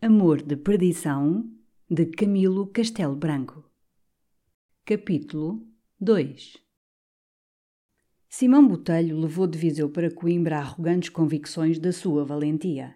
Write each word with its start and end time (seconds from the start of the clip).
Amor 0.00 0.42
de 0.42 0.56
Perdição, 0.56 1.50
de 1.90 2.06
Camilo 2.06 2.68
Castelo 2.68 3.16
Branco. 3.16 3.68
Capítulo 4.84 5.66
2 6.00 6.56
Simão 8.28 8.68
Botelho 8.68 9.18
levou 9.18 9.48
de 9.48 9.58
Viseu 9.58 9.90
para 9.90 10.08
Coimbra 10.08 10.58
arrogantes 10.58 11.08
convicções 11.08 11.80
da 11.80 11.90
sua 11.90 12.24
valentia. 12.24 12.94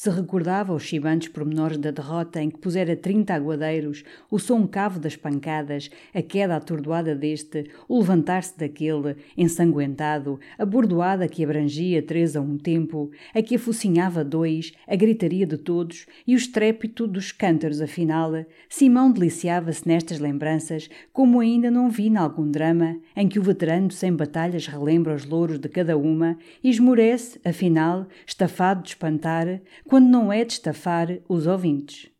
Se 0.00 0.10
recordava 0.10 0.72
os 0.72 0.84
chibantes 0.84 1.26
pormenores 1.26 1.76
da 1.76 1.90
derrota 1.90 2.40
em 2.40 2.48
que 2.48 2.58
pusera 2.58 2.94
trinta 2.94 3.34
aguadeiros, 3.34 4.04
o 4.30 4.38
som 4.38 4.64
cavo 4.64 5.00
das 5.00 5.16
pancadas, 5.16 5.90
a 6.14 6.22
queda 6.22 6.54
atordoada 6.54 7.16
deste, 7.16 7.68
o 7.88 7.98
levantar-se 7.98 8.56
daquele, 8.56 9.16
ensanguentado, 9.36 10.38
a 10.56 10.64
bordoada 10.64 11.26
que 11.26 11.42
abrangia 11.42 12.00
três 12.00 12.36
a 12.36 12.40
um 12.40 12.56
tempo, 12.56 13.10
a 13.34 13.42
que 13.42 13.56
afocinhava 13.56 14.22
dois, 14.22 14.72
a 14.86 14.94
gritaria 14.94 15.44
de 15.44 15.58
todos 15.58 16.06
e 16.24 16.36
o 16.36 16.38
estrépito 16.38 17.04
dos 17.04 17.32
cântaros 17.32 17.80
afinal, 17.80 18.30
Simão 18.68 19.10
deliciava-se 19.10 19.88
nestas 19.88 20.20
lembranças, 20.20 20.88
como 21.12 21.40
ainda 21.40 21.72
não 21.72 21.90
vi 21.90 22.08
nalgum 22.08 22.48
drama, 22.48 23.00
em 23.16 23.26
que 23.26 23.40
o 23.40 23.42
veterano 23.42 23.90
sem 23.90 24.14
batalhas 24.14 24.68
relembra 24.68 25.16
os 25.16 25.24
louros 25.24 25.58
de 25.58 25.68
cada 25.68 25.98
uma 25.98 26.38
e 26.62 26.70
esmorece, 26.70 27.40
afinal, 27.44 28.06
estafado 28.24 28.84
de 28.84 28.90
espantar, 28.90 29.60
quando 29.88 30.06
não 30.06 30.30
é 30.30 30.44
de 30.44 30.52
estafar 30.52 31.18
os 31.26 31.46
ouvintes. 31.46 32.10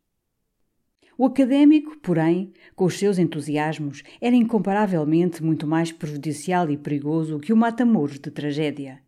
O 1.19 1.27
académico, 1.27 1.98
porém, 1.98 2.50
com 2.75 2.86
os 2.86 2.98
seus 2.98 3.19
entusiasmos, 3.19 4.02
era 4.22 4.34
incomparavelmente 4.34 5.44
muito 5.44 5.66
mais 5.66 5.92
prejudicial 5.92 6.70
e 6.70 6.78
perigoso 6.78 7.38
que 7.38 7.52
o 7.52 7.56
mata-mouros 7.56 8.19
de 8.19 8.30
tragédia. 8.30 9.02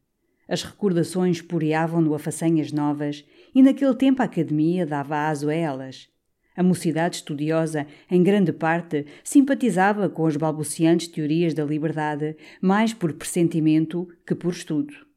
As 0.46 0.62
recordações 0.62 1.40
poreavam-no 1.40 2.14
a 2.14 2.18
façanhas 2.18 2.70
novas 2.70 3.24
e 3.54 3.62
naquele 3.62 3.94
tempo 3.94 4.20
a 4.20 4.26
academia 4.26 4.84
dava 4.84 5.16
aso 5.16 5.48
a 5.48 5.54
elas. 5.54 6.10
A 6.54 6.62
mocidade 6.62 7.16
estudiosa, 7.16 7.86
em 8.10 8.22
grande 8.22 8.52
parte, 8.52 9.06
simpatizava 9.24 10.10
com 10.10 10.26
as 10.26 10.36
balbuciantes 10.36 11.08
teorias 11.08 11.54
da 11.54 11.64
liberdade, 11.64 12.36
mais 12.60 12.92
por 12.92 13.14
pressentimento 13.14 14.06
que 14.26 14.34
por 14.34 14.52
estudo. 14.52 15.09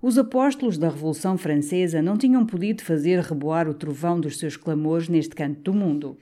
Os 0.00 0.16
apóstolos 0.16 0.78
da 0.78 0.88
Revolução 0.88 1.36
Francesa 1.36 2.00
não 2.00 2.16
tinham 2.16 2.46
podido 2.46 2.82
fazer 2.82 3.18
reboar 3.18 3.68
o 3.68 3.74
trovão 3.74 4.20
dos 4.20 4.38
seus 4.38 4.56
clamores 4.56 5.08
neste 5.08 5.34
canto 5.34 5.60
do 5.60 5.74
mundo. 5.74 6.16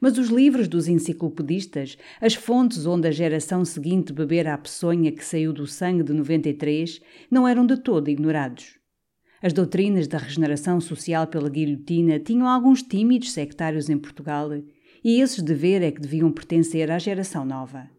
Mas 0.00 0.16
os 0.16 0.28
livros 0.28 0.68
dos 0.68 0.88
enciclopedistas, 0.88 1.98
as 2.18 2.34
fontes 2.34 2.86
onde 2.86 3.06
a 3.06 3.10
geração 3.10 3.62
seguinte 3.62 4.12
bebera 4.12 4.54
a 4.54 4.58
peçonha 4.58 5.12
que 5.12 5.24
saiu 5.24 5.52
do 5.52 5.66
sangue 5.66 6.02
de 6.02 6.14
93, 6.14 7.00
não 7.30 7.46
eram 7.46 7.66
de 7.66 7.76
todo 7.76 8.08
ignorados. 8.08 8.78
As 9.42 9.52
doutrinas 9.52 10.08
da 10.08 10.16
regeneração 10.16 10.80
social 10.80 11.26
pela 11.26 11.50
guilhotina 11.50 12.18
tinham 12.18 12.48
alguns 12.48 12.82
tímidos 12.82 13.32
sectários 13.32 13.90
em 13.90 13.98
Portugal, 13.98 14.48
e 15.04 15.20
esses 15.20 15.42
dever 15.42 15.82
é 15.82 15.92
que 15.92 16.00
deviam 16.00 16.32
pertencer 16.32 16.90
à 16.90 16.98
geração 16.98 17.44
nova. 17.44 17.90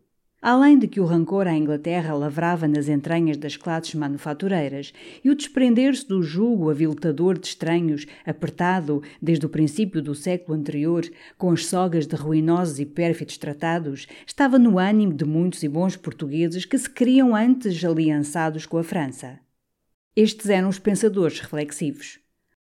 Além 0.48 0.78
de 0.78 0.88
que 0.88 1.00
o 1.00 1.06
rancor 1.06 1.48
à 1.48 1.56
Inglaterra 1.56 2.14
lavrava 2.14 2.68
nas 2.68 2.88
entranhas 2.88 3.36
das 3.36 3.58
classes 3.58 3.96
manufatureiras 3.96 4.94
e 5.24 5.32
o 5.32 5.36
desprender-se 5.36 6.08
do 6.08 6.22
jugo 6.22 6.70
aviltador 6.70 7.36
de 7.36 7.48
estranhos, 7.48 8.06
apertado 8.24 9.02
desde 9.20 9.44
o 9.48 9.50
princípio 9.50 10.04
do 10.04 10.14
século 10.14 10.56
anterior, 10.56 11.04
com 11.36 11.50
as 11.50 11.66
sogas 11.66 12.06
de 12.06 12.16
ruinosos 12.16 12.80
e 12.80 12.86
pérfidos 12.86 13.40
tratados, 13.40 14.06
estava 14.28 14.60
no 14.60 14.78
ânimo 14.78 15.16
de 15.16 15.26
muitos 15.26 15.64
e 15.64 15.68
bons 15.68 15.96
portugueses 15.96 16.64
que 16.64 16.78
se 16.78 16.92
criam 16.92 17.36
antes 17.36 17.84
aliançados 17.84 18.68
com 18.68 18.78
a 18.78 18.84
França. 18.84 19.40
Estes 20.16 20.48
eram 20.48 20.70
os 20.70 20.78
pensadores 20.78 21.40
reflexivos. 21.40 22.20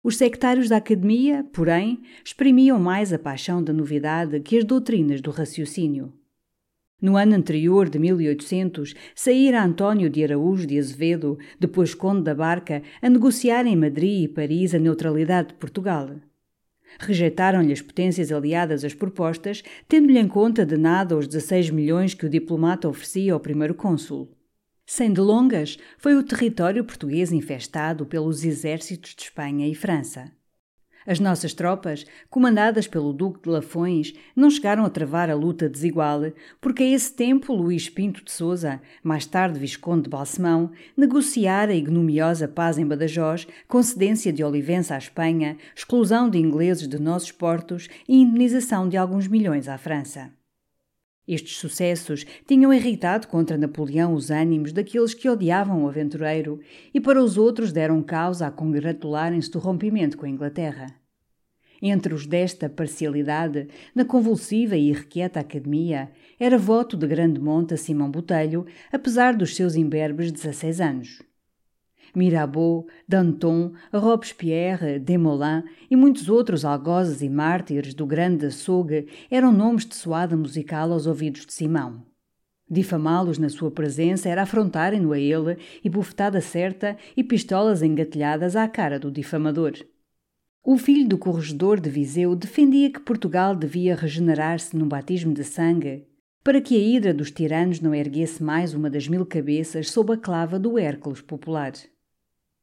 Os 0.04 0.18
sectários 0.18 0.68
da 0.68 0.76
academia, 0.76 1.46
porém, 1.54 2.02
exprimiam 2.22 2.78
mais 2.78 3.14
a 3.14 3.18
paixão 3.18 3.64
da 3.64 3.72
novidade 3.72 4.42
que 4.42 4.58
as 4.58 4.66
doutrinas 4.66 5.22
do 5.22 5.32
raciocínio. 5.32 6.12
No 7.02 7.18
ano 7.18 7.34
anterior, 7.34 7.90
de 7.90 7.98
1800, 7.98 8.94
saíra 9.16 9.64
António 9.64 10.08
de 10.08 10.24
Araújo 10.24 10.68
de 10.68 10.78
Azevedo, 10.78 11.40
depois 11.60 11.96
Conde 11.96 12.22
da 12.22 12.36
Barca, 12.36 12.84
a 13.02 13.10
negociar 13.10 13.66
em 13.66 13.76
Madrid 13.76 14.26
e 14.26 14.28
Paris 14.28 14.76
a 14.76 14.80
neutralidade 14.80 15.50
de 15.50 15.54
Portugal. 15.56 16.12
Rejeitaram-lhe 17.00 17.74
as 17.74 17.82
potências 17.82 18.32
aliadas 18.32 18.84
as 18.84 18.94
propostas, 18.94 19.64
tendo-lhe 19.88 20.20
em 20.20 20.28
conta 20.28 20.64
de 20.64 20.78
nada 20.78 21.18
os 21.18 21.28
16 21.28 21.72
milhões 21.72 22.14
que 22.14 22.28
o 22.28 22.30
diplomata 22.30 22.88
oferecia 22.88 23.34
ao 23.34 23.40
primeiro 23.40 23.74
cônsul. 23.74 24.30
Sem 24.86 25.12
delongas, 25.12 25.80
foi 25.98 26.16
o 26.16 26.24
território 26.24 26.84
português 26.84 27.32
infestado 27.32 28.06
pelos 28.06 28.44
exércitos 28.44 29.16
de 29.16 29.24
Espanha 29.24 29.68
e 29.68 29.74
França. 29.74 30.32
As 31.06 31.20
nossas 31.20 31.54
tropas, 31.54 32.06
comandadas 32.30 32.88
pelo 32.88 33.14
Duque 33.14 33.42
de 33.42 33.50
Lafões, 33.50 34.14
não 34.36 34.50
chegaram 34.50 34.86
a 34.86 34.90
travar 34.90 35.30
a 35.30 35.36
luta 35.36 35.68
desigual, 35.70 36.22
porque 36.60 36.84
a 36.84 36.90
esse 36.90 37.14
tempo 37.14 37.54
Luís 37.54 37.90
Pinto 37.90 38.24
de 38.24 38.32
Souza, 38.32 38.82
mais 39.04 39.26
tarde 39.26 39.60
Visconde 39.60 40.04
de 40.04 40.10
Balsemão, 40.10 40.72
negociara 40.96 41.72
a 41.72 41.76
ignomiosa 41.76 42.48
paz 42.48 42.78
em 42.78 42.86
Badajoz, 42.86 43.48
concedência 43.68 44.32
de 44.32 44.44
Olivença 44.44 44.96
à 44.96 44.98
Espanha, 44.98 45.58
exclusão 45.76 46.30
de 46.30 46.38
ingleses 46.38 46.88
de 46.88 47.00
nossos 47.00 47.32
portos 47.32 47.88
e 48.08 48.22
indenização 48.22 48.88
de 48.88 48.98
alguns 48.98 49.28
milhões 49.28 49.68
à 49.68 49.78
França. 49.78 50.41
Estes 51.34 51.56
sucessos 51.56 52.26
tinham 52.46 52.74
irritado 52.74 53.26
contra 53.26 53.58
Napoleão 53.58 54.14
os 54.14 54.30
ânimos 54.30 54.74
daqueles 54.74 55.14
que 55.14 55.30
odiavam 55.30 55.86
o 55.86 55.88
aventureiro 55.88 56.60
e 56.94 57.00
para 57.00 57.24
os 57.24 57.38
outros 57.38 57.72
deram 57.72 58.04
causa 58.04 58.48
a 58.48 58.52
congratularem-se 58.52 59.50
do 59.50 59.58
rompimento 59.58 60.18
com 60.18 60.26
a 60.26 60.30
Inglaterra. 60.30 60.88
Entre 61.82 62.14
os 62.14 62.28
desta 62.28 62.68
parcialidade, 62.68 63.70
na 63.96 64.04
convulsiva 64.04 64.76
e 64.76 64.90
irrequieta 64.90 65.40
academia, 65.40 66.12
era 66.38 66.58
voto 66.58 66.98
de 66.98 67.08
grande 67.08 67.40
monta 67.40 67.78
Simão 67.78 68.12
Botelho, 68.12 68.66
apesar 68.92 69.34
dos 69.34 69.56
seus 69.56 69.76
imberbes 69.76 70.34
16 70.34 70.82
anos. 70.82 71.31
Mirabeau, 72.16 72.88
Danton, 73.08 73.74
Robespierre, 73.94 75.00
Desmoulins 75.00 75.64
e 75.90 75.96
muitos 75.96 76.30
outros 76.30 76.66
algozes 76.66 77.22
e 77.22 77.30
mártires 77.30 77.94
do 77.94 78.06
grande 78.06 78.46
açougue 78.46 79.08
eram 79.30 79.52
nomes 79.52 79.86
de 79.86 79.96
soada 79.96 80.36
musical 80.36 80.92
aos 80.92 81.08
ouvidos 81.08 81.46
de 81.46 81.54
Simão. 81.54 82.04
Difamá-los 82.70 83.38
na 83.38 83.50
sua 83.50 83.70
presença 83.70 84.30
era 84.30 84.44
afrontarem-no 84.44 85.12
a 85.12 85.20
ele 85.20 85.58
e 85.84 85.90
bufetada 85.90 86.40
certa 86.40 86.96
e 87.18 87.24
pistolas 87.24 87.82
engatilhadas 87.82 88.56
à 88.56 88.68
cara 88.68 88.98
do 88.98 89.12
difamador. 89.12 89.74
O 90.64 90.78
filho 90.78 91.08
do 91.08 91.18
corregedor 91.18 91.80
de 91.80 91.90
Viseu 91.90 92.36
defendia 92.36 92.90
que 92.90 93.00
Portugal 93.00 93.56
devia 93.56 93.96
regenerar-se 93.96 94.78
num 94.78 94.88
batismo 94.88 95.34
de 95.34 95.44
sangue 95.44 96.06
para 96.44 96.62
que 96.62 96.76
a 96.76 96.80
hidra 96.80 97.14
dos 97.14 97.30
tiranos 97.30 97.80
não 97.80 97.94
erguesse 97.94 98.42
mais 98.42 98.74
uma 98.74 98.90
das 98.90 99.08
mil 99.08 99.26
cabeças 99.26 99.92
sob 99.92 100.14
a 100.14 100.18
clava 100.18 100.58
do 100.58 100.80
Hércules 100.80 101.22
popular. 101.22 101.74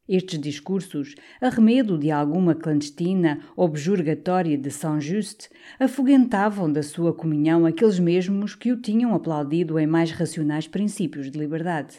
Estes 0.08 0.40
discursos, 0.40 1.14
arremedo 1.38 1.98
de 1.98 2.10
alguma 2.10 2.54
clandestina 2.54 3.40
objurgatória 3.54 4.56
de 4.56 4.70
Saint-Just, 4.70 5.50
afoguentavam 5.78 6.72
da 6.72 6.82
sua 6.82 7.12
comunhão 7.12 7.66
aqueles 7.66 7.98
mesmos 7.98 8.54
que 8.54 8.72
o 8.72 8.80
tinham 8.80 9.14
aplaudido 9.14 9.78
em 9.78 9.86
mais 9.86 10.10
racionais 10.10 10.66
princípios 10.66 11.30
de 11.30 11.38
liberdade. 11.38 11.98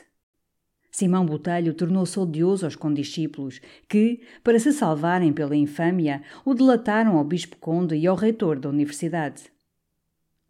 Simão 0.92 1.24
Botelho 1.24 1.76
tornou-se 1.76 2.20
odioso 2.20 2.66
aos 2.66 2.76
condiscípulos, 2.76 3.62
que, 3.88 4.22
para 4.44 4.58
se 4.58 4.74
salvarem 4.74 5.32
pela 5.32 5.56
infâmia, 5.56 6.24
o 6.44 6.56
delataram 6.56 7.16
ao 7.16 7.24
bispo 7.24 7.58
conde 7.58 7.96
e 7.96 8.08
ao 8.08 8.16
reitor 8.16 8.58
da 8.58 8.70
universidade. 8.70 9.44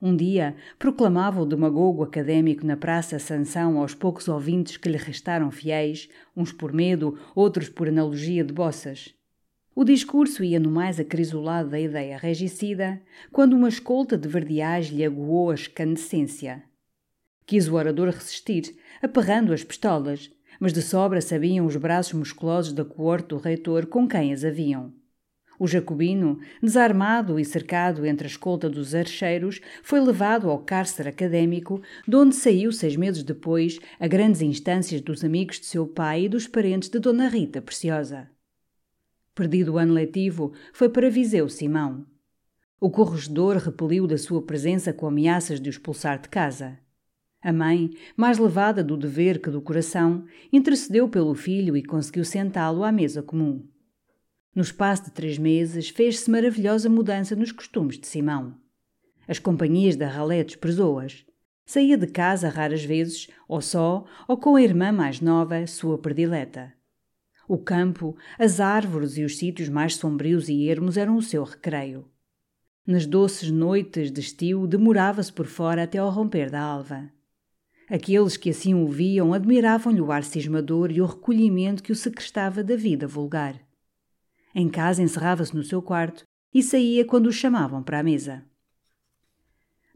Um 0.02 0.16
dia, 0.16 0.56
proclamava 0.78 1.42
o 1.42 1.46
demagogo 1.46 2.04
académico 2.04 2.66
na 2.66 2.78
Praça 2.78 3.20
Sansão 3.20 3.78
aos 3.78 3.94
poucos 3.94 4.30
ouvintes 4.30 4.78
que 4.78 4.88
lhe 4.88 4.98
restaram 4.98 5.52
fiéis, 5.52 6.08
uns 6.36 6.54
por 6.54 6.72
medo, 6.72 7.20
outros 7.36 7.68
por 7.68 7.90
analogia 7.90 8.44
de 8.44 8.54
bossas. 8.54 9.14
O 9.76 9.84
discurso 9.84 10.42
ia 10.42 10.60
no 10.60 10.72
mais 10.72 11.02
acrisolado 11.02 11.70
da 11.70 11.80
ideia 11.80 12.18
regicida, 12.18 13.02
quando 13.30 13.54
uma 13.54 13.68
escolta 13.68 14.18
de 14.18 14.28
verdeais 14.28 14.88
lhe 14.88 15.04
aguou 15.04 15.52
a 15.52 15.56
escandescência. 15.56 16.64
Quis 17.46 17.68
o 17.68 17.76
orador 17.76 18.08
resistir, 18.10 18.78
aperrando 19.02 19.52
as 19.52 19.64
pistolas, 19.66 20.32
mas 20.62 20.72
de 20.72 20.82
sobra 20.82 21.20
sabiam 21.20 21.66
os 21.66 21.76
braços 21.76 22.14
musculosos 22.14 22.72
da 22.72 22.86
coorte 22.86 23.30
do 23.30 23.38
reitor 23.38 23.86
com 23.86 24.08
quem 24.08 24.32
as 24.32 24.46
haviam. 24.46 24.94
O 25.60 25.68
jacobino, 25.68 26.40
desarmado 26.64 27.38
e 27.38 27.44
cercado 27.44 28.06
entre 28.06 28.26
a 28.26 28.30
escolta 28.32 28.70
dos 28.70 28.96
archeiros, 28.96 29.60
foi 29.84 30.00
levado 30.00 30.50
ao 30.50 30.60
cárcere 30.60 31.10
académico, 31.10 31.82
de 32.08 32.16
onde 32.16 32.34
saiu 32.34 32.72
seis 32.72 32.96
meses 32.96 33.24
depois 33.24 33.78
a 34.00 34.08
grandes 34.08 34.42
instâncias 34.42 35.02
dos 35.02 35.22
amigos 35.22 35.60
de 35.60 35.66
seu 35.66 35.86
pai 35.86 36.24
e 36.24 36.30
dos 36.30 36.48
parentes 36.48 36.88
de 36.88 36.98
Dona 36.98 37.28
Rita 37.28 37.62
Preciosa. 37.62 38.30
Perdido 39.36 39.74
o 39.74 39.78
ano 39.78 39.94
letivo, 39.94 40.54
foi 40.72 40.88
para 40.88 41.10
Viseu 41.10 41.50
Simão. 41.50 42.06
O 42.80 42.90
corregedor 42.90 43.58
repeliu 43.58 44.08
da 44.08 44.18
sua 44.18 44.42
presença 44.42 44.94
com 44.94 45.08
ameaças 45.08 45.60
de 45.60 45.68
o 45.68 45.72
expulsar 45.72 46.22
de 46.22 46.30
casa. 46.30 46.80
A 47.42 47.52
mãe, 47.52 47.90
mais 48.16 48.38
levada 48.38 48.82
do 48.82 48.96
dever 48.96 49.42
que 49.42 49.50
do 49.50 49.62
coração, 49.62 50.24
intercedeu 50.54 51.10
pelo 51.10 51.36
filho 51.36 51.76
e 51.76 51.84
conseguiu 51.84 52.24
sentá-lo 52.24 52.82
à 52.86 52.94
mesa 52.94 53.22
comum. 53.22 53.68
No 54.56 54.62
espaço 54.62 55.06
de 55.06 55.12
três 55.12 55.38
meses, 55.38 55.90
fez-se 55.90 56.30
maravilhosa 56.30 56.90
mudança 56.90 57.36
nos 57.36 57.52
costumes 57.52 58.00
de 58.00 58.08
Simão. 58.08 58.56
As 59.28 59.38
companhias 59.38 59.96
da 59.96 60.08
ralé 60.08 60.44
desprezou-as. 60.44 61.24
Saía 61.66 61.96
de 61.96 62.08
casa 62.08 62.50
raras 62.50 62.84
vezes, 62.84 63.28
ou 63.48 63.62
só, 63.62 64.04
ou 64.28 64.38
com 64.38 64.56
a 64.56 64.62
irmã 64.62 64.92
mais 64.92 65.22
nova, 65.22 65.68
sua 65.68 66.00
predileta. 66.00 66.74
O 67.48 67.58
campo, 67.58 68.18
as 68.40 68.60
árvores 68.60 69.18
e 69.18 69.24
os 69.24 69.38
sítios 69.38 69.70
mais 69.70 69.96
sombrios 69.96 70.50
e 70.50 70.68
ermos 70.68 70.98
eram 70.98 71.16
o 71.16 71.22
seu 71.22 71.44
recreio. 71.44 72.08
Nas 72.86 73.06
doces 73.06 73.52
noites 73.52 74.12
de 74.12 74.20
estio, 74.20 74.66
demorava-se 74.66 75.32
por 75.32 75.46
fora 75.46 75.84
até 75.84 76.00
ao 76.00 76.10
romper 76.10 76.50
da 76.50 76.60
alva. 76.60 77.08
Aqueles 77.88 78.36
que 78.36 78.50
assim 78.50 78.74
o 78.74 78.88
viam 78.88 79.32
admiravam-lhe 79.32 80.02
o 80.02 80.12
ar 80.12 80.24
cismador 80.24 80.92
e 80.92 81.02
o 81.02 81.06
recolhimento 81.06 81.84
que 81.84 81.92
o 81.92 81.96
secrestava 81.96 82.64
da 82.64 82.76
vida 82.76 83.08
vulgar. 83.08 83.69
Em 84.60 84.68
casa 84.68 85.02
encerrava-se 85.02 85.56
no 85.56 85.64
seu 85.64 85.82
quarto 85.82 86.26
e 86.54 86.62
saía 86.62 87.06
quando 87.06 87.28
o 87.28 87.32
chamavam 87.32 87.82
para 87.82 88.00
a 88.00 88.04
mesa. 88.04 88.44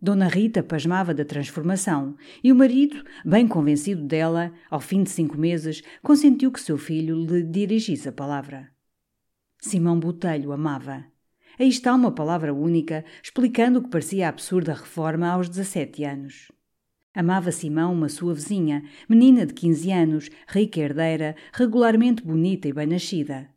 Dona 0.01 0.29
Rita 0.29 0.63
pasmava 0.63 1.13
da 1.13 1.25
transformação 1.25 2.15
e 2.41 2.49
o 2.49 2.55
marido, 2.55 3.03
bem 3.25 3.45
convencido 3.45 4.01
dela, 4.03 4.53
ao 4.69 4.79
fim 4.79 5.03
de 5.03 5.09
cinco 5.09 5.37
meses, 5.37 5.83
consentiu 6.01 6.49
que 6.49 6.61
seu 6.61 6.77
filho 6.77 7.25
lhe 7.25 7.43
dirigisse 7.43 8.07
a 8.07 8.13
palavra. 8.13 8.71
Simão 9.59 9.99
Botelho 9.99 10.53
amava. 10.53 11.03
Aí 11.59 11.67
está 11.67 11.93
uma 11.93 12.13
palavra 12.13 12.53
única, 12.53 13.03
explicando 13.21 13.79
o 13.79 13.83
que 13.83 13.89
parecia 13.89 14.29
absurda 14.29 14.73
reforma 14.73 15.27
aos 15.27 15.49
17 15.49 16.05
anos. 16.05 16.53
Amava 17.13 17.51
Simão 17.51 17.91
uma 17.91 18.07
sua 18.07 18.33
vizinha, 18.33 18.81
menina 19.09 19.45
de 19.45 19.53
15 19.53 19.91
anos, 19.91 20.29
rica 20.47 20.79
herdeira, 20.79 21.35
regularmente 21.51 22.23
bonita 22.23 22.69
e 22.69 22.71
bem 22.71 22.87
nascida. 22.87 23.52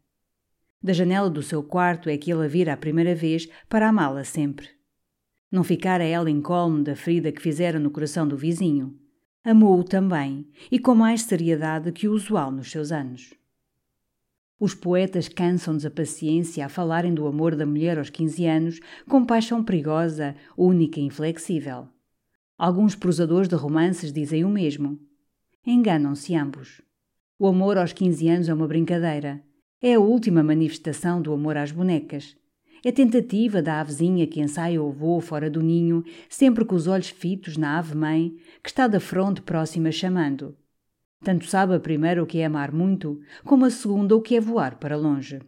Da 0.82 0.92
janela 0.92 1.30
do 1.30 1.42
seu 1.42 1.62
quarto 1.62 2.08
é 2.08 2.16
que 2.16 2.32
ele 2.32 2.44
a 2.44 2.48
vira 2.48 2.72
a 2.72 2.76
primeira 2.76 3.14
vez 3.14 3.48
para 3.68 3.88
amá-la 3.88 4.24
sempre. 4.24 4.68
Não 5.50 5.64
ficara 5.64 6.04
ela 6.04 6.30
incólume 6.30 6.84
da 6.84 6.94
ferida 6.94 7.32
que 7.32 7.40
fizera 7.40 7.78
no 7.78 7.90
coração 7.90 8.26
do 8.26 8.36
vizinho. 8.36 8.98
Amou-o 9.44 9.84
também, 9.84 10.46
e 10.70 10.78
com 10.78 10.94
mais 10.94 11.22
seriedade 11.22 11.92
que 11.92 12.08
o 12.08 12.12
usual 12.12 12.50
nos 12.50 12.70
seus 12.70 12.90
anos. 12.90 13.32
Os 14.58 14.74
poetas 14.74 15.28
cansam-nos 15.28 15.84
a 15.84 15.90
paciência 15.90 16.64
a 16.64 16.68
falarem 16.68 17.12
do 17.12 17.26
amor 17.26 17.54
da 17.54 17.66
mulher 17.66 17.98
aos 17.98 18.10
15 18.10 18.46
anos 18.46 18.80
com 19.06 19.24
paixão 19.24 19.62
perigosa, 19.62 20.34
única 20.56 20.98
e 20.98 21.04
inflexível. 21.04 21.88
Alguns 22.58 22.94
prosadores 22.94 23.48
de 23.48 23.54
romances 23.54 24.12
dizem 24.12 24.44
o 24.44 24.48
mesmo. 24.48 24.98
Enganam-se 25.64 26.34
ambos. 26.34 26.80
O 27.38 27.46
amor 27.46 27.76
aos 27.76 27.92
15 27.92 28.28
anos 28.28 28.48
é 28.48 28.54
uma 28.54 28.66
brincadeira, 28.66 29.44
é 29.82 29.94
a 29.94 30.00
última 30.00 30.42
manifestação 30.42 31.20
do 31.20 31.32
amor 31.32 31.56
às 31.56 31.70
bonecas. 31.70 32.36
É 32.84 32.92
tentativa 32.92 33.60
da 33.60 33.80
avezinha 33.80 34.26
que 34.26 34.40
ensaia 34.40 34.82
o 34.82 34.90
voo 34.90 35.20
fora 35.20 35.50
do 35.50 35.62
ninho, 35.62 36.04
sempre 36.28 36.64
com 36.64 36.74
os 36.74 36.86
olhos 36.86 37.10
fitos 37.10 37.56
na 37.56 37.78
ave-mãe, 37.78 38.36
que 38.62 38.68
está 38.68 38.86
da 38.86 39.00
fronte 39.00 39.42
próxima 39.42 39.90
chamando. 39.90 40.56
Tanto 41.22 41.46
sabe 41.46 41.74
a 41.74 41.80
primeira 41.80 42.22
o 42.22 42.26
que 42.26 42.38
é 42.38 42.46
amar 42.46 42.72
muito, 42.72 43.20
como 43.44 43.64
a 43.64 43.70
segunda 43.70 44.14
o 44.14 44.22
que 44.22 44.36
é 44.36 44.40
voar 44.40 44.78
para 44.78 44.96
longe. 44.96 45.40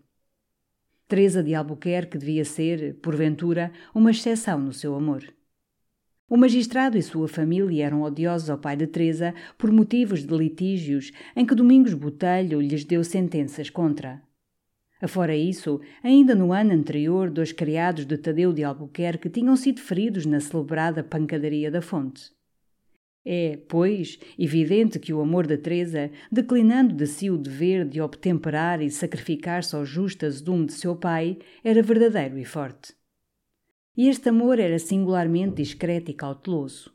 Teresa 1.07 1.43
de 1.43 1.55
Albuquerque 1.55 2.19
devia 2.19 2.45
ser, 2.45 2.99
porventura, 3.01 3.73
uma 3.95 4.11
exceção 4.11 4.59
no 4.59 4.73
seu 4.73 4.95
amor. 4.95 5.25
O 6.31 6.37
magistrado 6.37 6.99
e 6.99 7.03
sua 7.03 7.27
família 7.27 7.87
eram 7.87 8.03
odiosos 8.03 8.51
ao 8.51 8.59
pai 8.59 8.77
de 8.77 8.87
Teresa 8.87 9.35
por 9.57 9.73
motivos 9.73 10.27
de 10.27 10.37
litígios 10.37 11.11
em 11.35 11.47
que 11.47 11.55
Domingos 11.55 11.95
Botelho 11.95 12.61
lhes 12.61 12.85
deu 12.85 13.03
sentenças 13.03 13.71
contra. 13.71 14.21
Afora 15.01 15.35
isso, 15.35 15.81
ainda 16.03 16.35
no 16.35 16.53
ano 16.53 16.73
anterior, 16.73 17.31
dois 17.31 17.51
criados 17.51 18.05
de 18.05 18.19
Tadeu 18.19 18.53
de 18.53 18.63
Albuquerque 18.63 19.31
tinham 19.31 19.57
sido 19.57 19.81
feridos 19.81 20.27
na 20.27 20.39
celebrada 20.39 21.03
pancadaria 21.03 21.71
da 21.71 21.81
fonte. 21.81 22.31
É, 23.25 23.59
pois, 23.67 24.19
evidente 24.39 24.99
que 24.99 25.15
o 25.15 25.21
amor 25.21 25.47
da 25.47 25.57
Teresa, 25.57 26.11
declinando 26.31 26.95
de 26.95 27.07
si 27.07 27.31
o 27.31 27.39
dever 27.39 27.87
de 27.87 28.03
obtemperar 28.03 28.83
e 28.83 28.91
sacrificar-se 28.91 29.75
ao 29.75 29.85
justo 29.85 30.27
azedume 30.27 30.67
de 30.67 30.73
seu 30.75 30.95
pai, 30.95 31.39
era 31.65 31.83
verdadeiro 31.83 32.39
e 32.39 32.45
forte. 32.45 32.98
E 33.99 34.09
este 34.09 34.29
amor 34.29 34.61
era 34.61 34.79
singularmente 34.79 35.57
discreto 35.57 36.09
e 36.09 36.15
cauteloso. 36.15 36.95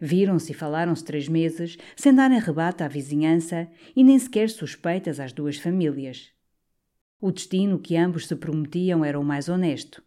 Viram-se 0.00 0.52
e 0.52 0.54
falaram-se 0.54 1.04
três 1.04 1.28
meses, 1.28 1.76
sem 1.94 2.14
darem 2.14 2.40
rebate 2.40 2.82
à 2.82 2.88
vizinhança 2.88 3.68
e 3.94 4.02
nem 4.02 4.18
sequer 4.18 4.48
suspeitas 4.48 5.20
às 5.20 5.34
duas 5.34 5.58
famílias. 5.58 6.30
O 7.20 7.30
destino 7.30 7.78
que 7.78 7.94
ambos 7.94 8.26
se 8.26 8.34
prometiam 8.34 9.04
era 9.04 9.20
o 9.20 9.22
mais 9.22 9.50
honesto. 9.50 10.02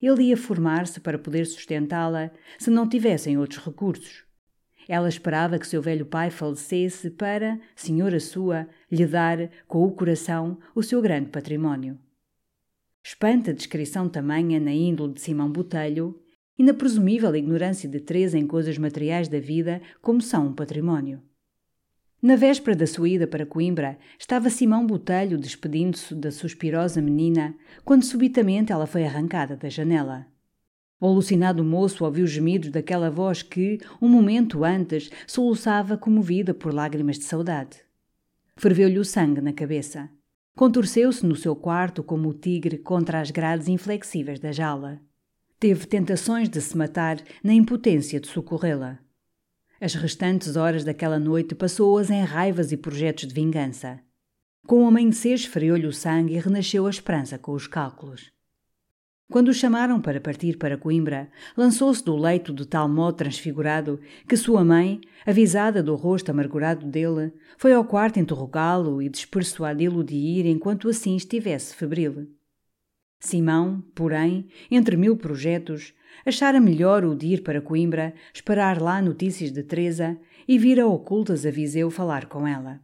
Ele 0.00 0.22
ia 0.22 0.36
formar-se 0.38 0.98
para 0.98 1.18
poder 1.18 1.44
sustentá-la 1.44 2.30
se 2.58 2.70
não 2.70 2.88
tivessem 2.88 3.36
outros 3.36 3.62
recursos. 3.62 4.24
Ela 4.88 5.10
esperava 5.10 5.58
que 5.58 5.66
seu 5.66 5.82
velho 5.82 6.06
pai 6.06 6.30
falecesse 6.30 7.10
para, 7.10 7.60
senhora 7.74 8.18
sua, 8.18 8.66
lhe 8.90 9.04
dar, 9.04 9.50
com 9.68 9.84
o 9.84 9.92
coração, 9.92 10.58
o 10.74 10.82
seu 10.82 11.02
grande 11.02 11.28
património. 11.28 11.98
Espanta 13.08 13.52
a 13.52 13.54
descrição 13.54 14.08
tamanha 14.08 14.58
na 14.58 14.72
índole 14.72 15.14
de 15.14 15.20
Simão 15.20 15.48
Botelho 15.48 16.20
e 16.58 16.64
na 16.64 16.74
presumível 16.74 17.32
ignorância 17.36 17.88
de 17.88 18.00
Teresa 18.00 18.36
em 18.36 18.48
coisas 18.48 18.76
materiais 18.78 19.28
da 19.28 19.38
vida 19.38 19.80
como 20.02 20.20
são 20.20 20.48
um 20.48 20.52
património. 20.52 21.22
Na 22.20 22.34
véspera 22.34 22.76
da 22.76 22.84
sua 22.84 23.08
ida 23.08 23.24
para 23.24 23.46
Coimbra, 23.46 23.96
estava 24.18 24.50
Simão 24.50 24.84
Botelho 24.84 25.38
despedindo-se 25.38 26.16
da 26.16 26.32
suspirosa 26.32 27.00
menina, 27.00 27.54
quando 27.84 28.02
subitamente 28.02 28.72
ela 28.72 28.88
foi 28.88 29.04
arrancada 29.04 29.56
da 29.56 29.68
janela. 29.68 30.26
O 31.00 31.06
alucinado 31.06 31.62
moço 31.62 32.04
ouviu 32.04 32.26
gemidos 32.26 32.70
daquela 32.70 33.08
voz 33.08 33.40
que, 33.40 33.78
um 34.02 34.08
momento 34.08 34.64
antes, 34.64 35.10
soluçava 35.28 35.96
comovida 35.96 36.52
por 36.52 36.74
lágrimas 36.74 37.20
de 37.20 37.24
saudade. 37.24 37.78
Ferveu-lhe 38.56 38.98
o 38.98 39.04
sangue 39.04 39.40
na 39.40 39.52
cabeça. 39.52 40.10
Contorceu-se 40.56 41.26
no 41.26 41.36
seu 41.36 41.54
quarto 41.54 42.02
como 42.02 42.30
o 42.30 42.34
tigre 42.34 42.78
contra 42.78 43.20
as 43.20 43.30
grades 43.30 43.68
inflexíveis 43.68 44.40
da 44.40 44.52
jaula. 44.52 44.98
Teve 45.60 45.84
tentações 45.84 46.48
de 46.48 46.62
se 46.62 46.74
matar 46.74 47.22
na 47.44 47.52
impotência 47.52 48.18
de 48.18 48.26
socorrê-la. 48.26 48.98
As 49.78 49.94
restantes 49.94 50.56
horas 50.56 50.82
daquela 50.82 51.18
noite 51.18 51.54
passou-as 51.54 52.08
em 52.08 52.24
raivas 52.24 52.72
e 52.72 52.76
projetos 52.78 53.28
de 53.28 53.34
vingança. 53.34 54.00
Com 54.66 54.82
o 54.82 54.86
amanhecer 54.86 55.34
esfriou-lhe 55.34 55.86
o 55.86 55.92
sangue 55.92 56.34
e 56.34 56.38
renasceu 56.38 56.86
a 56.86 56.90
esperança 56.90 57.38
com 57.38 57.52
os 57.52 57.66
cálculos. 57.66 58.32
Quando 59.28 59.48
o 59.48 59.54
chamaram 59.54 60.00
para 60.00 60.20
partir 60.20 60.56
para 60.56 60.78
Coimbra, 60.78 61.28
lançou-se 61.56 62.04
do 62.04 62.16
leito 62.16 62.54
de 62.54 62.64
tal 62.64 62.88
modo 62.88 63.16
transfigurado 63.16 64.00
que 64.28 64.36
sua 64.36 64.64
mãe, 64.64 65.00
avisada 65.26 65.82
do 65.82 65.96
rosto 65.96 66.30
amargurado 66.30 66.86
dele, 66.86 67.32
foi 67.58 67.72
ao 67.72 67.84
quarto 67.84 68.20
interrogá-lo 68.20 69.02
e 69.02 69.08
despersuadi-lo 69.08 70.04
de 70.04 70.14
ir 70.14 70.46
enquanto 70.46 70.88
assim 70.88 71.16
estivesse 71.16 71.74
febril. 71.74 72.28
Simão, 73.18 73.82
porém, 73.96 74.46
entre 74.70 74.96
mil 74.96 75.16
projetos, 75.16 75.92
achara 76.24 76.60
melhor 76.60 77.04
o 77.04 77.16
de 77.16 77.26
ir 77.26 77.42
para 77.42 77.60
Coimbra, 77.60 78.14
esperar 78.32 78.80
lá 78.80 79.02
notícias 79.02 79.50
de 79.50 79.64
Teresa 79.64 80.16
e 80.46 80.56
vir 80.56 80.78
a 80.78 80.86
ocultas 80.86 81.44
a 81.44 81.50
Viseu 81.50 81.90
falar 81.90 82.26
com 82.26 82.46
ela. 82.46 82.80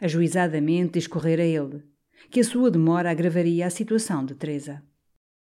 Ajuizadamente 0.00 0.92
discorrera 0.92 1.42
ele, 1.42 1.82
que 2.30 2.40
a 2.40 2.44
sua 2.44 2.70
demora 2.70 3.10
agravaria 3.10 3.66
a 3.66 3.70
situação 3.70 4.24
de 4.24 4.34
Teresa. 4.34 4.80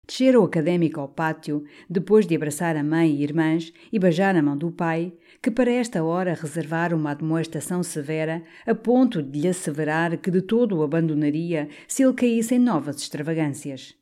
Descera 0.08 0.40
o 0.40 0.46
académico 0.46 1.02
ao 1.02 1.10
pátio, 1.10 1.66
depois 1.90 2.26
de 2.26 2.34
abraçar 2.34 2.78
a 2.78 2.84
mãe 2.84 3.12
e 3.12 3.24
irmãs 3.24 3.74
e 3.92 4.00
beijar 4.00 4.38
a 4.38 4.42
mão 4.42 4.56
do 4.56 4.72
pai, 4.72 5.12
que 5.42 5.52
para 5.52 5.70
esta 5.70 6.02
hora 6.02 6.34
reservara 6.34 6.96
uma 6.96 7.12
admoestação 7.12 7.84
severa, 7.84 8.42
a 8.66 8.74
ponto 8.74 9.22
de 9.22 9.42
lhe 9.42 9.48
asseverar 9.50 10.18
que 10.18 10.32
de 10.32 10.42
todo 10.42 10.78
o 10.78 10.84
abandonaria 10.84 11.68
se 11.90 12.04
ele 12.04 12.14
caísse 12.14 12.56
em 12.56 12.60
novas 12.60 13.02
extravagâncias. 13.02 13.96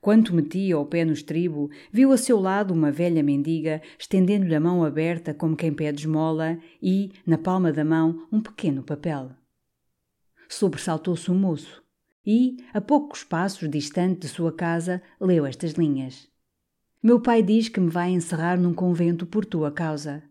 Quanto 0.00 0.34
metia 0.34 0.78
o 0.78 0.86
pé 0.86 1.04
no 1.04 1.12
estribo, 1.12 1.70
viu 1.92 2.10
a 2.10 2.16
seu 2.16 2.40
lado 2.40 2.72
uma 2.72 2.90
velha 2.90 3.22
mendiga, 3.22 3.82
estendendo-lhe 3.98 4.54
a 4.54 4.60
mão 4.60 4.82
aberta 4.82 5.34
como 5.34 5.54
quem 5.54 5.74
pede 5.74 6.00
esmola 6.00 6.58
e, 6.82 7.12
na 7.26 7.36
palma 7.36 7.70
da 7.70 7.84
mão, 7.84 8.26
um 8.32 8.40
pequeno 8.40 8.82
papel. 8.82 9.30
Sobressaltou-se 10.48 11.30
o 11.30 11.34
moço 11.34 11.81
e, 12.24 12.56
a 12.72 12.80
poucos 12.80 13.24
passos 13.24 13.68
distante 13.68 14.20
de 14.20 14.28
sua 14.28 14.52
casa, 14.52 15.02
leu 15.20 15.44
estas 15.44 15.72
linhas. 15.72 16.28
Meu 17.02 17.20
pai 17.20 17.42
diz 17.42 17.68
que 17.68 17.80
me 17.80 17.90
vai 17.90 18.10
encerrar 18.10 18.58
num 18.58 18.72
convento 18.72 19.26
por 19.26 19.44
tua 19.44 19.72
causa. 19.72 20.22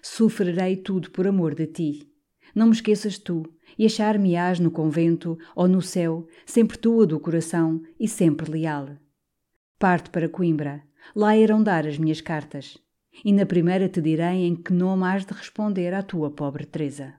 Sofrerei 0.00 0.76
tudo 0.76 1.10
por 1.10 1.26
amor 1.26 1.54
de 1.54 1.66
ti. 1.66 2.08
Não 2.54 2.66
me 2.66 2.72
esqueças 2.72 3.18
tu, 3.18 3.42
e 3.76 3.84
achar-me-ás 3.84 4.60
no 4.60 4.70
convento 4.70 5.36
ou 5.56 5.66
no 5.66 5.82
céu, 5.82 6.28
sempre 6.46 6.78
tua 6.78 7.06
do 7.06 7.18
coração 7.18 7.82
e 7.98 8.06
sempre 8.06 8.48
leal. 8.48 8.90
Parte 9.78 10.10
para 10.10 10.28
Coimbra, 10.28 10.84
lá 11.16 11.36
irão 11.36 11.62
dar 11.62 11.86
as 11.86 11.98
minhas 11.98 12.20
cartas, 12.20 12.78
e 13.24 13.32
na 13.32 13.44
primeira 13.44 13.88
te 13.88 14.00
direi 14.00 14.46
em 14.46 14.54
que 14.54 14.72
nome 14.72 15.04
has 15.04 15.24
de 15.24 15.32
responder 15.32 15.92
à 15.92 16.02
tua 16.02 16.30
pobre 16.30 16.64
Teresa. 16.64 17.14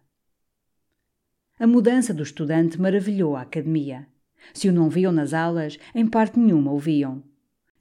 A 1.58 1.66
mudança 1.66 2.14
do 2.14 2.22
estudante 2.22 2.82
maravilhou 2.82 3.34
a 3.34 3.44
academia. 3.44 4.06
Se 4.54 4.68
o 4.68 4.74
não 4.74 4.90
viam 4.90 5.14
nas 5.14 5.34
aulas, 5.34 5.80
em 5.96 6.06
parte 6.06 6.38
nenhuma 6.38 6.74
o 6.74 6.78
viam. 6.78 7.24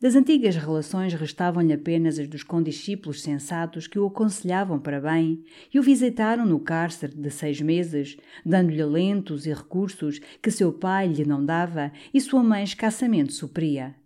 Das 0.00 0.14
antigas 0.14 0.54
relações 0.54 1.12
restavam-lhe 1.12 1.72
apenas 1.72 2.16
as 2.16 2.28
dos 2.28 2.44
condiscípulos 2.44 3.20
sensatos 3.20 3.88
que 3.88 3.98
o 3.98 4.06
aconselhavam 4.06 4.78
para 4.78 5.00
bem 5.00 5.42
e 5.72 5.80
o 5.80 5.82
visitaram 5.82 6.46
no 6.46 6.60
cárcere 6.60 7.16
de 7.16 7.30
seis 7.30 7.60
meses, 7.60 8.16
dando-lhe 8.46 8.80
alentos 8.80 9.44
e 9.44 9.52
recursos 9.52 10.20
que 10.40 10.52
seu 10.52 10.72
pai 10.72 11.08
lhe 11.08 11.24
não 11.24 11.44
dava 11.44 11.90
e 12.12 12.20
sua 12.20 12.44
mãe 12.44 12.62
escassamente 12.62 13.32
supria. 13.32 13.96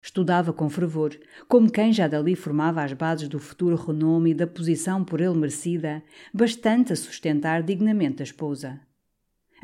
Estudava 0.00 0.54
com 0.54 0.70
fervor, 0.70 1.14
como 1.46 1.70
quem 1.70 1.92
já 1.92 2.08
dali 2.08 2.34
formava 2.34 2.82
as 2.82 2.94
bases 2.94 3.28
do 3.28 3.38
futuro 3.38 3.76
renome 3.76 4.30
e 4.30 4.34
da 4.34 4.46
posição 4.46 5.04
por 5.04 5.20
ele 5.20 5.36
merecida, 5.36 6.02
bastante 6.32 6.94
a 6.94 6.96
sustentar 6.96 7.62
dignamente 7.62 8.22
a 8.22 8.24
esposa. 8.24 8.85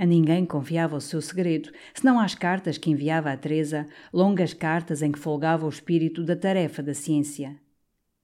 A 0.02 0.04
ninguém 0.04 0.44
confiava 0.44 0.96
o 0.96 1.00
seu 1.00 1.22
segredo, 1.22 1.70
senão 1.94 2.18
às 2.18 2.34
cartas 2.34 2.76
que 2.76 2.90
enviava 2.90 3.30
a 3.30 3.36
Teresa, 3.36 3.86
longas 4.12 4.52
cartas 4.52 5.00
em 5.00 5.12
que 5.12 5.18
folgava 5.20 5.64
o 5.64 5.68
espírito 5.68 6.24
da 6.24 6.34
tarefa 6.34 6.82
da 6.82 6.92
ciência. 6.92 7.56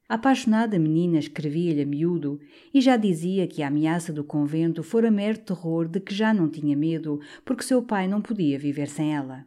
A 0.09 0.17
apaixonada 0.17 0.77
menina 0.77 1.21
escrevia-lhe 1.21 1.83
a 1.83 1.87
miúdo 1.87 2.41
e 2.75 2.81
já 2.81 2.97
dizia 2.97 3.47
que 3.47 3.63
a 3.63 3.69
ameaça 3.69 4.13
do 4.13 4.25
convento 4.25 4.83
fora 4.83 5.09
mero 5.09 5.39
terror 5.39 5.87
de 5.87 6.01
que 6.01 6.13
já 6.13 6.35
não 6.35 6.49
tinha 6.49 6.77
medo, 6.77 7.21
porque 7.45 7.63
seu 7.63 7.81
pai 7.81 8.09
não 8.09 8.21
podia 8.21 8.59
viver 8.59 8.89
sem 8.89 9.15
ela. 9.15 9.47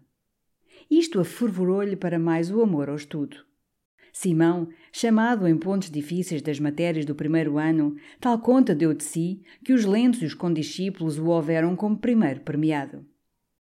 Isto 0.89 1.19
afervorou-lhe 1.19 1.97
para 1.97 2.17
mais 2.17 2.49
o 2.49 2.61
amor 2.61 2.87
ao 2.87 2.95
estudo. 2.95 3.50
Simão, 4.11 4.67
chamado 4.91 5.47
em 5.47 5.57
pontos 5.57 5.89
difíceis 5.89 6.41
das 6.41 6.59
matérias 6.59 7.05
do 7.05 7.15
primeiro 7.15 7.57
ano, 7.57 7.95
tal 8.19 8.39
conta 8.39 8.75
deu 8.75 8.93
de 8.93 9.03
si 9.03 9.41
que 9.63 9.73
os 9.73 9.85
lentos 9.85 10.21
e 10.21 10.25
os 10.25 10.33
condiscípulos 10.33 11.17
o 11.17 11.27
houveram 11.27 11.75
como 11.75 11.97
primeiro 11.97 12.41
premiado. 12.41 13.05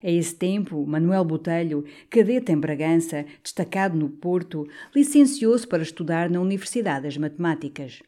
A 0.02 0.10
esse 0.10 0.34
tempo, 0.34 0.84
Manuel 0.86 1.24
Botelho, 1.24 1.84
cadete 2.10 2.52
em 2.52 2.58
Bragança, 2.58 3.24
destacado 3.42 3.96
no 3.96 4.10
Porto, 4.10 4.66
licenciou-se 4.94 5.66
para 5.66 5.82
estudar 5.82 6.28
na 6.28 6.40
Universidade 6.40 7.04
das 7.04 7.16
Matemáticas. 7.16 8.02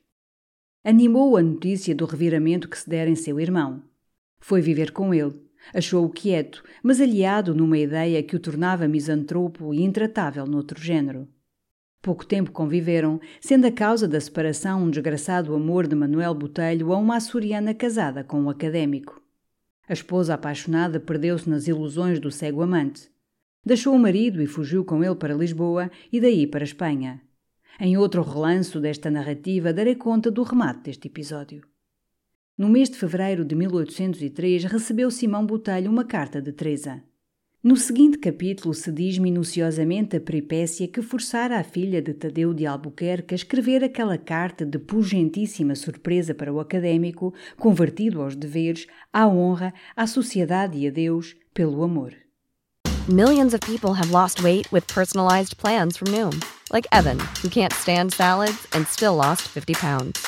Animou 0.84 1.36
a 1.36 1.42
notícia 1.42 1.94
do 1.94 2.04
reviramento 2.04 2.68
que 2.68 2.78
se 2.78 2.88
dera 2.88 3.08
em 3.08 3.14
seu 3.14 3.40
irmão. 3.40 3.82
Foi 4.38 4.60
viver 4.60 4.92
com 4.92 5.14
ele. 5.14 5.34
Achou-o 5.74 6.10
quieto, 6.10 6.62
mas 6.82 7.00
aliado 7.00 7.54
numa 7.54 7.78
ideia 7.78 8.22
que 8.22 8.36
o 8.36 8.40
tornava 8.40 8.86
misantropo 8.86 9.72
e 9.72 9.82
intratável 9.82 10.46
noutro 10.46 10.80
género. 10.80 11.26
Pouco 12.06 12.24
tempo 12.24 12.52
conviveram, 12.52 13.20
sendo 13.40 13.66
a 13.66 13.72
causa 13.72 14.06
da 14.06 14.20
separação 14.20 14.84
um 14.84 14.88
desgraçado 14.88 15.52
amor 15.52 15.88
de 15.88 15.96
Manuel 15.96 16.32
Botelho 16.34 16.92
a 16.92 16.96
uma 16.96 17.16
açoriana 17.16 17.74
casada 17.74 18.22
com 18.22 18.42
um 18.42 18.48
académico. 18.48 19.20
A 19.88 19.92
esposa 19.92 20.34
apaixonada 20.34 21.00
perdeu-se 21.00 21.50
nas 21.50 21.66
ilusões 21.66 22.20
do 22.20 22.30
cego 22.30 22.62
amante. 22.62 23.10
Deixou 23.64 23.92
o 23.92 23.98
marido 23.98 24.40
e 24.40 24.46
fugiu 24.46 24.84
com 24.84 25.02
ele 25.02 25.16
para 25.16 25.34
Lisboa 25.34 25.90
e 26.12 26.20
daí 26.20 26.46
para 26.46 26.62
Espanha. 26.62 27.20
Em 27.80 27.96
outro 27.96 28.22
relanço 28.22 28.78
desta 28.78 29.10
narrativa 29.10 29.72
darei 29.72 29.96
conta 29.96 30.30
do 30.30 30.44
remate 30.44 30.82
deste 30.84 31.08
episódio. 31.08 31.66
No 32.56 32.68
mês 32.68 32.88
de 32.88 32.98
fevereiro 32.98 33.44
de 33.44 33.56
1803 33.56 34.62
recebeu 34.62 35.10
Simão 35.10 35.44
Botelho 35.44 35.90
uma 35.90 36.04
carta 36.04 36.40
de 36.40 36.52
Teresa. 36.52 37.02
No 37.66 37.76
seguinte 37.76 38.18
capítulo 38.18 38.72
se 38.72 38.92
diz 38.92 39.18
minuciosamente 39.18 40.18
a 40.18 40.20
peripécia 40.20 40.86
que 40.86 41.02
forçara 41.02 41.58
a 41.58 41.64
filha 41.64 42.00
de 42.00 42.14
Tadeu 42.14 42.54
de 42.54 42.64
Albuquerque 42.64 43.34
a 43.34 43.36
escrever 43.36 43.82
aquela 43.82 44.16
carta 44.16 44.64
de 44.64 44.78
pugentíssima 44.78 45.74
surpresa 45.74 46.32
para 46.32 46.52
o 46.52 46.60
académico, 46.60 47.34
convertido 47.58 48.22
aos 48.22 48.36
deveres, 48.36 48.86
à 49.12 49.26
honra, 49.26 49.74
à 49.96 50.06
sociedade 50.06 50.78
e 50.78 50.86
a 50.86 50.92
Deus, 50.92 51.34
pelo 51.52 51.82
amor. 51.82 52.12
Millions 53.08 53.52
of 53.52 53.58
people 53.66 53.94
have 53.94 54.12
lost 54.12 54.40
weight 54.44 54.70
with 54.72 54.86
personalized 54.86 55.56
plans 55.56 55.96
from 55.96 56.12
Noom, 56.12 56.38
like 56.72 56.86
Evan, 56.92 57.18
who 57.42 57.50
can't 57.50 57.72
stand 57.72 58.12
salads 58.12 58.68
and 58.74 58.86
still 58.86 59.16
lost 59.16 59.42
50 59.42 59.74
pounds. 59.74 60.24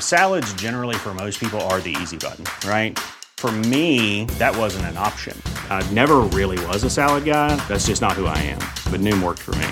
Salads 0.00 0.52
generally 0.54 0.96
for 0.96 1.14
most 1.14 1.38
people 1.38 1.60
are 1.60 1.80
the 1.80 1.96
easy 2.02 2.16
button, 2.16 2.44
right? 2.68 2.98
For 3.36 3.52
me, 3.52 4.24
that 4.38 4.56
wasn't 4.56 4.86
an 4.86 4.96
option. 4.96 5.40
I 5.72 5.90
never 5.90 6.18
really 6.20 6.64
was 6.66 6.84
a 6.84 6.90
salad 6.90 7.24
guy. 7.24 7.56
That's 7.66 7.86
just 7.86 8.00
not 8.00 8.12
who 8.12 8.26
I 8.26 8.38
am. 8.38 8.60
But 8.92 9.00
Noom 9.00 9.20
worked 9.20 9.40
for 9.40 9.56
me. 9.56 9.66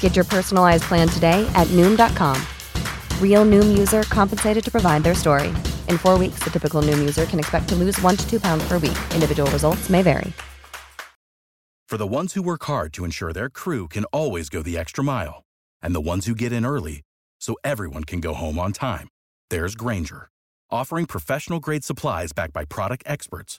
Get 0.00 0.16
your 0.16 0.24
personalized 0.24 0.82
plan 0.84 1.06
today 1.06 1.48
at 1.54 1.68
Noom.com. 1.68 2.36
Real 3.22 3.44
Noom 3.44 3.78
user 3.78 4.02
compensated 4.02 4.64
to 4.64 4.70
provide 4.72 5.04
their 5.04 5.14
story. 5.14 5.50
In 5.88 5.98
four 5.98 6.18
weeks, 6.18 6.40
the 6.40 6.50
typical 6.50 6.82
Noom 6.82 6.98
user 6.98 7.26
can 7.26 7.38
expect 7.38 7.68
to 7.68 7.76
lose 7.76 8.00
one 8.02 8.16
to 8.16 8.28
two 8.28 8.40
pounds 8.40 8.66
per 8.66 8.78
week. 8.78 8.98
Individual 9.14 9.48
results 9.52 9.88
may 9.88 10.02
vary. 10.02 10.32
For 11.88 11.96
the 11.96 12.06
ones 12.06 12.34
who 12.34 12.42
work 12.42 12.64
hard 12.64 12.92
to 12.94 13.04
ensure 13.04 13.32
their 13.32 13.48
crew 13.48 13.88
can 13.88 14.04
always 14.06 14.50
go 14.50 14.62
the 14.62 14.76
extra 14.76 15.04
mile, 15.04 15.44
and 15.80 15.94
the 15.94 16.02
ones 16.02 16.26
who 16.26 16.34
get 16.34 16.52
in 16.52 16.66
early 16.66 17.00
so 17.40 17.54
everyone 17.64 18.04
can 18.04 18.20
go 18.20 18.34
home 18.34 18.58
on 18.58 18.72
time, 18.72 19.08
there's 19.48 19.74
Granger 19.74 20.28
offering 20.70 21.06
professional 21.06 21.60
grade 21.60 21.84
supplies 21.84 22.32
backed 22.32 22.52
by 22.52 22.64
product 22.64 23.02
experts 23.06 23.58